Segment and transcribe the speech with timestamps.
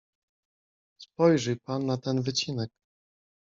[0.97, 2.71] "Spojrzyj pan na ten wycinek."